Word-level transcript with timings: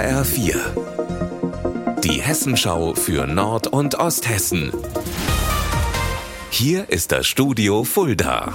HR4. 0.00 0.56
Die 2.00 2.22
Hessenschau 2.22 2.94
für 2.94 3.26
Nord- 3.26 3.66
und 3.66 3.96
Osthessen. 3.96 4.72
Hier 6.48 6.88
ist 6.88 7.12
das 7.12 7.26
Studio 7.26 7.84
Fulda. 7.84 8.54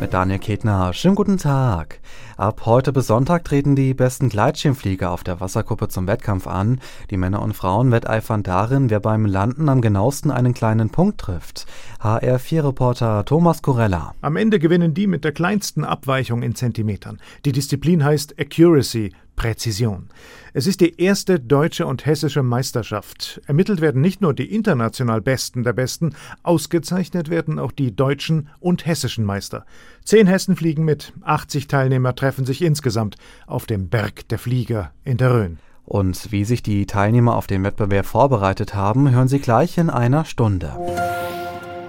Mit 0.00 0.12
Daniel 0.12 0.38
Ketner. 0.38 0.92
Schönen 0.92 1.14
guten 1.14 1.38
Tag. 1.38 1.98
Ab 2.36 2.66
heute 2.66 2.92
bis 2.92 3.06
Sonntag 3.06 3.44
treten 3.44 3.74
die 3.74 3.94
besten 3.94 4.28
Gleitschirmflieger 4.28 5.10
auf 5.10 5.24
der 5.24 5.40
Wasserkuppe 5.40 5.88
zum 5.88 6.06
Wettkampf 6.06 6.46
an. 6.46 6.78
Die 7.08 7.16
Männer 7.16 7.40
und 7.40 7.54
Frauen 7.54 7.90
wetteifern 7.90 8.42
darin, 8.42 8.90
wer 8.90 9.00
beim 9.00 9.24
Landen 9.24 9.70
am 9.70 9.80
genauesten 9.80 10.30
einen 10.30 10.52
kleinen 10.52 10.90
Punkt 10.90 11.22
trifft. 11.22 11.64
HR4-Reporter 12.02 13.24
Thomas 13.24 13.62
Corella. 13.62 14.14
Am 14.20 14.36
Ende 14.36 14.58
gewinnen 14.58 14.92
die 14.92 15.06
mit 15.06 15.24
der 15.24 15.32
kleinsten 15.32 15.84
Abweichung 15.84 16.42
in 16.42 16.54
Zentimetern. 16.54 17.18
Die 17.46 17.52
Disziplin 17.52 18.04
heißt 18.04 18.38
Accuracy, 18.38 19.12
Präzision. 19.36 20.08
Es 20.52 20.66
ist 20.66 20.80
die 20.80 21.00
erste 21.00 21.40
deutsche 21.40 21.86
und 21.86 22.06
hessische 22.06 22.42
Meisterschaft. 22.42 23.40
Ermittelt 23.46 23.80
werden 23.80 24.00
nicht 24.00 24.20
nur 24.20 24.34
die 24.34 24.54
international 24.54 25.20
Besten 25.20 25.62
der 25.62 25.72
Besten, 25.72 26.14
ausgezeichnet 26.42 27.28
werden 27.30 27.58
auch 27.58 27.72
die 27.72 27.94
deutschen 27.94 28.48
und 28.60 28.86
hessischen 28.86 29.24
Meister. 29.24 29.66
Zehn 30.04 30.26
Hessen 30.26 30.56
fliegen 30.56 30.84
mit, 30.84 31.12
80 31.22 31.66
Teilnehmer 31.66 32.14
treffen 32.14 32.46
sich 32.46 32.62
insgesamt 32.62 33.16
auf 33.46 33.66
dem 33.66 33.88
Berg 33.88 34.28
der 34.28 34.38
Flieger 34.38 34.92
in 35.04 35.16
der 35.16 35.34
Rhön. 35.34 35.58
Und 35.84 36.32
wie 36.32 36.44
sich 36.44 36.62
die 36.62 36.86
Teilnehmer 36.86 37.36
auf 37.36 37.46
den 37.46 37.62
Wettbewerb 37.62 38.06
vorbereitet 38.06 38.74
haben, 38.74 39.10
hören 39.10 39.28
Sie 39.28 39.38
gleich 39.38 39.76
in 39.76 39.90
einer 39.90 40.24
Stunde. 40.24 40.72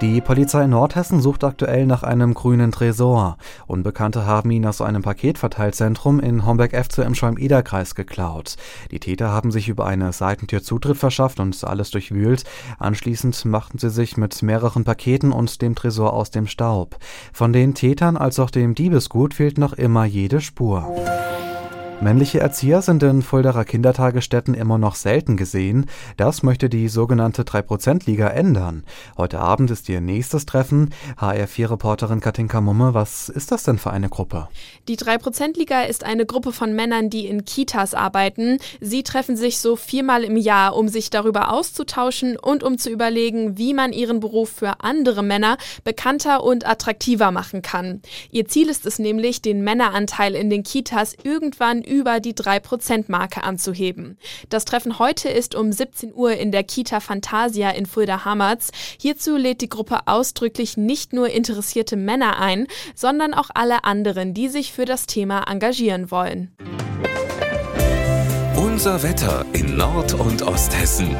Die 0.00 0.22
Polizei 0.22 0.66
Nordhessen 0.66 1.20
sucht 1.20 1.44
aktuell 1.44 1.84
nach 1.84 2.02
einem 2.02 2.32
grünen 2.32 2.72
Tresor. 2.72 3.36
Unbekannte 3.66 4.24
haben 4.24 4.50
ihn 4.50 4.64
aus 4.64 4.80
einem 4.80 5.02
Paketverteilzentrum 5.02 6.20
in 6.20 6.46
Homberg-F 6.46 6.88
zu 6.88 7.02
im 7.02 7.14
Schwalm-Eder-Kreis 7.14 7.94
geklaut. 7.94 8.56
Die 8.90 8.98
Täter 8.98 9.30
haben 9.30 9.50
sich 9.50 9.68
über 9.68 9.84
eine 9.84 10.14
Seitentür 10.14 10.62
Zutritt 10.62 10.96
verschafft 10.96 11.38
und 11.38 11.62
alles 11.64 11.90
durchwühlt. 11.90 12.44
Anschließend 12.78 13.44
machten 13.44 13.76
sie 13.76 13.90
sich 13.90 14.16
mit 14.16 14.42
mehreren 14.42 14.84
Paketen 14.84 15.32
und 15.32 15.60
dem 15.60 15.74
Tresor 15.74 16.14
aus 16.14 16.30
dem 16.30 16.46
Staub. 16.46 16.96
Von 17.34 17.52
den 17.52 17.74
Tätern 17.74 18.16
als 18.16 18.38
auch 18.38 18.50
dem 18.50 18.74
Diebesgut 18.74 19.34
fehlt 19.34 19.58
noch 19.58 19.74
immer 19.74 20.06
jede 20.06 20.40
Spur. 20.40 20.88
Männliche 22.02 22.40
Erzieher 22.40 22.80
sind 22.80 23.02
in 23.02 23.20
Fuldaer 23.20 23.66
Kindertagesstätten 23.66 24.54
immer 24.54 24.78
noch 24.78 24.94
selten 24.94 25.36
gesehen. 25.36 25.84
Das 26.16 26.42
möchte 26.42 26.70
die 26.70 26.88
sogenannte 26.88 27.42
3%-Liga 27.42 28.28
ändern. 28.28 28.84
Heute 29.18 29.38
Abend 29.38 29.70
ist 29.70 29.86
ihr 29.90 30.00
nächstes 30.00 30.46
Treffen. 30.46 30.94
HR4-Reporterin 31.18 32.20
Katinka 32.20 32.62
Mumme, 32.62 32.94
was 32.94 33.28
ist 33.28 33.52
das 33.52 33.64
denn 33.64 33.76
für 33.76 33.90
eine 33.90 34.08
Gruppe? 34.08 34.48
Die 34.88 34.96
3%-Liga 34.96 35.82
ist 35.82 36.02
eine 36.02 36.24
Gruppe 36.24 36.52
von 36.52 36.74
Männern, 36.74 37.10
die 37.10 37.26
in 37.26 37.44
Kitas 37.44 37.92
arbeiten. 37.92 38.56
Sie 38.80 39.02
treffen 39.02 39.36
sich 39.36 39.58
so 39.58 39.76
viermal 39.76 40.24
im 40.24 40.38
Jahr, 40.38 40.76
um 40.76 40.88
sich 40.88 41.10
darüber 41.10 41.52
auszutauschen 41.52 42.38
und 42.38 42.62
um 42.62 42.78
zu 42.78 42.88
überlegen, 42.88 43.58
wie 43.58 43.74
man 43.74 43.92
ihren 43.92 44.20
Beruf 44.20 44.48
für 44.48 44.80
andere 44.80 45.22
Männer 45.22 45.58
bekannter 45.84 46.44
und 46.44 46.66
attraktiver 46.66 47.30
machen 47.30 47.60
kann. 47.60 48.00
Ihr 48.30 48.48
Ziel 48.48 48.70
ist 48.70 48.86
es 48.86 48.98
nämlich, 48.98 49.42
den 49.42 49.62
Männeranteil 49.62 50.34
in 50.34 50.48
den 50.48 50.62
Kitas 50.62 51.14
irgendwann 51.22 51.84
über 51.90 52.20
die 52.20 52.34
3%-Marke 52.34 53.42
anzuheben. 53.42 54.16
Das 54.48 54.64
Treffen 54.64 54.98
heute 54.98 55.28
ist 55.28 55.54
um 55.54 55.72
17 55.72 56.14
Uhr 56.14 56.32
in 56.32 56.52
der 56.52 56.62
Kita 56.62 57.00
Fantasia 57.00 57.70
in 57.70 57.84
Fulda-Hammerz. 57.84 58.70
Hierzu 58.98 59.36
lädt 59.36 59.60
die 59.60 59.68
Gruppe 59.68 60.06
ausdrücklich 60.06 60.76
nicht 60.76 61.12
nur 61.12 61.28
interessierte 61.28 61.96
Männer 61.96 62.38
ein, 62.38 62.66
sondern 62.94 63.34
auch 63.34 63.50
alle 63.52 63.84
anderen, 63.84 64.32
die 64.32 64.48
sich 64.48 64.72
für 64.72 64.84
das 64.84 65.06
Thema 65.06 65.42
engagieren 65.50 66.10
wollen. 66.10 66.52
Unser 68.56 69.02
Wetter 69.02 69.44
in 69.52 69.76
Nord- 69.76 70.14
und 70.14 70.42
Osthessen. 70.42 71.16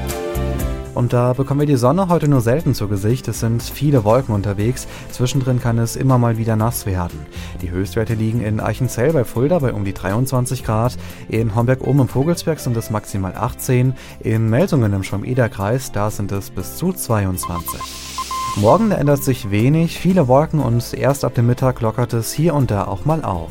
Und 0.95 1.13
da 1.13 1.33
bekommen 1.33 1.61
wir 1.61 1.67
die 1.67 1.77
Sonne 1.77 2.09
heute 2.09 2.29
nur 2.29 2.41
selten 2.41 2.75
zu 2.75 2.89
Gesicht. 2.89 3.29
Es 3.29 3.41
sind 3.41 3.63
viele 3.63 4.05
Wolken 4.05 4.35
unterwegs. 4.35 4.87
Zwischendrin 5.11 5.61
kann 5.61 5.79
es 5.79 5.97
immer 5.97 6.19
mal 6.19 6.37
wieder 6.37 6.57
nass 6.57 6.87
werden. 6.87 7.19
Die 7.63 7.71
Höchstwerte 7.71 8.15
liegen 8.15 8.41
in 8.41 8.61
Eichenzell 8.61 9.13
bei 9.13 9.25
Fulda 9.25 9.61
bei 9.61 9.73
um 9.73 9.85
die 9.85 9.95
23 9.95 10.65
Grad. 10.65 10.97
In 11.29 11.55
Homberg 11.55 11.87
oben 11.87 12.01
im 12.01 12.09
Vogelsberg 12.09 12.59
sind 12.59 12.77
es 12.77 12.91
maximal 12.91 13.35
18. 13.35 13.95
In 14.21 14.51
Melsungen 14.51 14.93
im 14.93 15.03
Schwamm-Eder-Kreis, 15.03 15.93
da 15.93 16.11
sind 16.11 16.33
es 16.33 16.51
bis 16.51 16.77
zu 16.77 16.93
22. 16.93 17.81
Morgen 18.57 18.91
ändert 18.91 19.23
sich 19.23 19.51
wenig, 19.51 19.99
viele 19.99 20.27
Wolken 20.27 20.59
und 20.59 20.93
erst 20.93 21.25
ab 21.25 21.35
dem 21.35 21.47
Mittag 21.47 21.81
lockert 21.81 22.13
es 22.15 22.33
hier 22.33 22.55
und 22.55 22.71
da 22.71 22.85
auch 22.85 23.05
mal 23.05 23.25
auf. 23.25 23.51